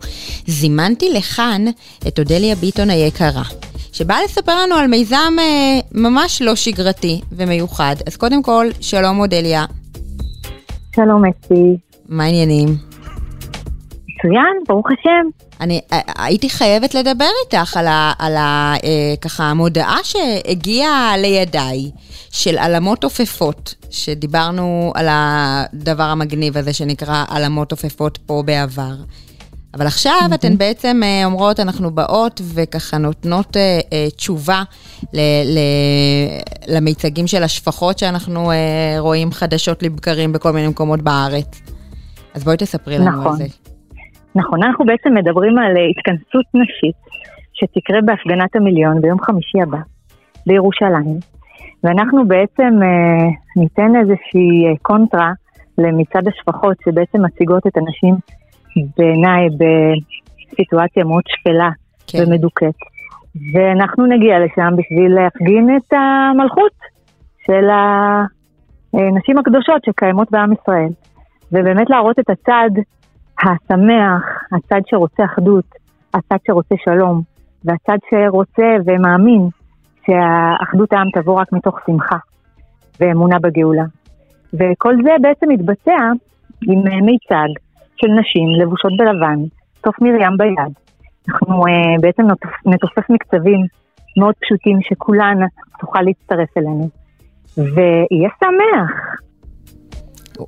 [0.47, 1.65] זימנתי לכאן
[2.09, 3.43] את אודליה ביטון היקרה.
[3.93, 7.97] שבאה לספר לנו על מיזם אה, ממש לא שגרתי ומיוחד.
[8.07, 9.65] אז קודם כל, שלום אודליה,
[10.97, 11.77] שלום אסי.
[12.09, 12.90] מה העניינים?
[14.21, 15.29] מצוין, ברוך השם.
[15.61, 21.91] אני אה, הייתי חייבת לדבר איתך על, ה, על ה, אה, ככה המודעה שהגיעה לידיי
[22.31, 28.95] של עלמות עופפות, שדיברנו על הדבר המגניב הזה שנקרא עלמות עופפות פה בעבר.
[29.75, 30.35] אבל עכשיו mm-hmm.
[30.35, 34.63] אתן בעצם אה, אומרות, אנחנו באות וככה נותנות אה, אה, תשובה
[35.13, 35.59] ל, ל,
[36.69, 38.57] למיצגים של השפחות שאנחנו אה,
[38.99, 41.61] רואים חדשות לבקרים בכל מיני מקומות בארץ.
[42.35, 43.33] אז בואי תספרי לנו נכון.
[43.33, 43.70] על זה.
[44.35, 46.97] נכון, אנחנו בעצם מדברים על אה, התכנסות נשית
[47.53, 49.79] שתקרה בהפגנת המיליון ביום חמישי הבא
[50.47, 51.19] בירושלים,
[51.85, 55.33] ואנחנו בעצם אה, ניתן איזושהי אה, קונטרה
[55.79, 58.15] למצעד השפחות שבעצם מציגות את הנשים
[58.99, 61.71] בעיניי בסיטואציה מאוד שפלה
[62.07, 62.19] כן.
[62.19, 62.25] כן.
[62.25, 62.75] ומדוכאת.
[63.55, 66.73] ואנחנו נגיע לשם בשביל להפגין את המלכות
[67.47, 67.65] של
[68.93, 70.93] הנשים הקדושות שקיימות בעם ישראל.
[71.53, 72.71] ובאמת להראות את הצד
[73.43, 74.23] השמח,
[74.53, 75.65] הצד שרוצה אחדות,
[76.15, 77.23] הצד שרוצה שלום,
[77.65, 79.49] והצד שרוצה ומאמין
[80.07, 82.17] שהאחדות העם תבוא רק מתוך שמחה
[83.01, 83.85] ואמונה בגאולה.
[84.55, 86.01] וכל זה בעצם מתבצע
[86.69, 87.51] עם אה, מיצג
[87.97, 89.39] של נשים לבושות בלבן,
[89.85, 90.73] סוף מרים ביד.
[91.29, 93.67] אנחנו uh, בעצם נתופ, נתופף מקצבים
[94.17, 95.39] מאוד פשוטים שכולן
[95.81, 96.89] תוכל להצטרף אלינו.
[97.57, 98.91] ויהיה שמח.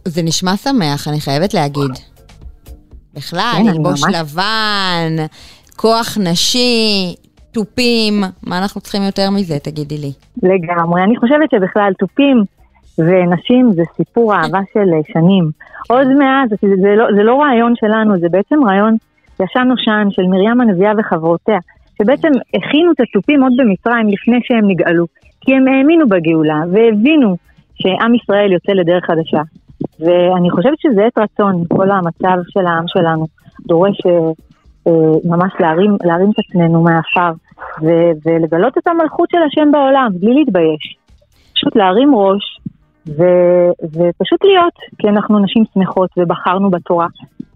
[0.05, 2.12] זה נשמע שמח, אני חייבת להגיד.
[3.15, 5.25] בכלל, כן, ללבוש ממש- לבן,
[5.77, 7.15] כוח נשי,
[7.53, 10.13] תופים, מה אנחנו צריכים יותר מזה, תגידי לי.
[10.43, 11.03] לגמרי.
[11.03, 12.45] אני חושבת שבכלל תופים
[12.99, 15.51] ונשים זה סיפור אהבה של אה, שנים.
[15.89, 18.97] עוד מאז, זה, זה, לא, זה לא רעיון שלנו, זה בעצם רעיון
[19.41, 21.59] ישן נושן של מרים הנביאה וחברותיה,
[21.99, 25.07] שבעצם הכינו את התופים עוד במצרים לפני שהם נגאלו,
[25.41, 27.37] כי הם האמינו בגאולה והבינו
[27.75, 29.43] שעם ישראל יוצא לדרך חדשה.
[30.01, 33.26] ואני חושבת שזה עת רצון, כל המצב של העם שלנו
[33.66, 34.12] דורש אה,
[34.86, 34.93] אה,
[35.24, 37.32] ממש להרים, להרים את עצמנו מהעפר
[37.82, 40.97] ו- ולגלות את המלכות של השם בעולם, בלי להתבייש.
[41.55, 42.61] פשוט להרים ראש
[43.09, 47.07] ו- ופשוט להיות, כי אנחנו נשים שמחות ובחרנו בתורה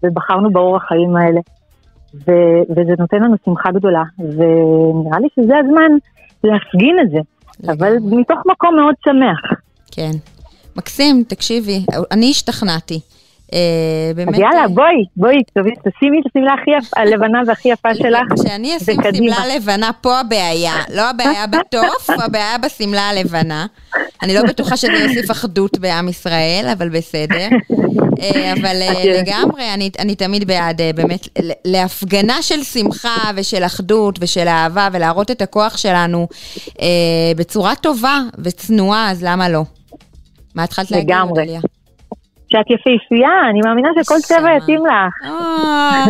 [0.03, 1.41] ובחרנו באורח החיים האלה.
[2.15, 5.91] ו- וזה נותן לנו שמחה גדולה, ונראה לי שזה הזמן
[6.43, 7.19] להפגין את זה,
[7.73, 9.59] אבל מתוך מקום מאוד שמח.
[9.91, 10.36] כן.
[10.77, 12.99] מקסים, תקשיבי, אני השתכנעתי.
[13.53, 14.33] אה, באמת...
[14.33, 15.43] אז יאללה, בואי, בואי,
[15.89, 20.75] תשימי את השמלה הכי יפה, הלבנה והכי יפה שלך, כשאני אשים שמלה לבנה, פה הבעיה.
[20.93, 23.65] לא הבעיה בתוף, הבעיה בשמלה הלבנה.
[24.23, 27.47] אני לא בטוחה שזה יוסיף אחדות בעם ישראל, אבל בסדר.
[28.21, 31.27] אה, אבל אה, לגמרי, אני, אני תמיד בעד באמת
[31.65, 36.27] להפגנה של שמחה ושל אחדות ושל אהבה ולהראות את הכוח שלנו
[37.37, 39.63] בצורה טובה וצנועה, אז למה לא?
[40.57, 41.57] מה התחלת להגיד, לגמרי.
[42.49, 45.25] שאת יפהפייה, אני מאמינה שכל צבע יתאים לך.
[45.25, 46.05] אה,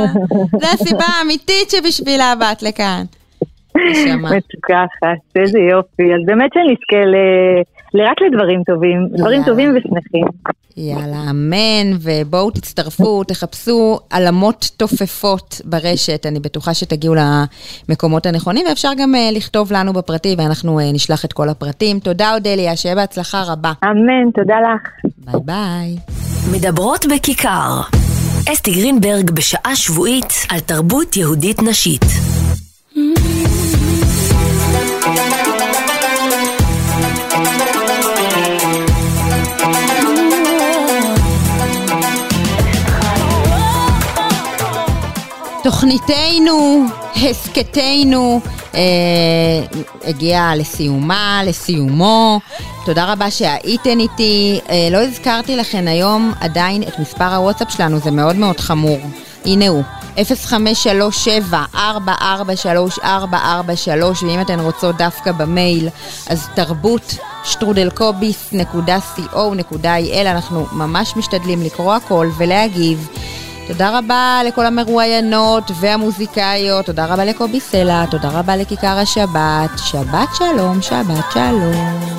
[0.61, 3.03] זו הסיבה האמיתית שבשבילה באת לכאן.
[4.37, 6.03] מתוקה אחת, איזה יופי.
[6.03, 7.05] אז באמת שנזכה
[7.95, 10.25] רק לדברים טובים, דברים טובים ושמחים.
[10.77, 17.15] יאללה, אמן, ובואו תצטרפו, תחפשו עלמות תופפות ברשת, אני בטוחה שתגיעו
[17.89, 21.99] למקומות הנכונים, ואפשר גם uh, לכתוב לנו בפרטי, ואנחנו uh, נשלח את כל הפרטים.
[21.99, 23.71] תודה, אודליה, שיהיה בהצלחה רבה.
[23.83, 24.89] אמן, תודה לך.
[25.17, 25.95] ביי ביי.
[26.51, 27.81] מדברות בכיכר.
[28.53, 32.36] אסתי גרינברג בשעה שבועית על תרבות יהודית נשית.
[45.67, 48.41] תוכניתנו, הסכתנו,
[48.75, 48.79] אה,
[50.03, 52.39] הגיעה לסיומה, לסיומו.
[52.85, 54.59] תודה רבה שהייתן איתי.
[54.69, 58.99] אה, לא הזכרתי לכן היום עדיין את מספר הוואטסאפ שלנו, זה מאוד מאוד חמור.
[59.45, 59.83] הנה הוא,
[60.15, 60.19] 0537-443-443,
[64.21, 65.89] ואם אתן רוצות דווקא במייל,
[66.27, 73.07] אז תרבות שטרודלקוביס.co.il, אנחנו ממש משתדלים לקרוא הכל ולהגיב.
[73.67, 80.81] תודה רבה לכל המרואיינות והמוזיקאיות, תודה רבה לקובי סלע, תודה רבה לכיכר השבת, שבת שלום,
[80.81, 82.17] שבת שלום.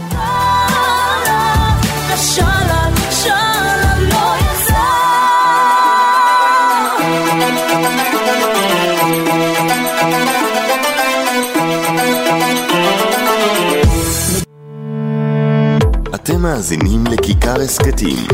[16.15, 18.27] אתם מאזינים לכיכר הסכתים,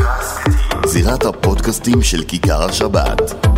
[0.86, 3.53] זירת הפודקאסטים של כיכר השבת.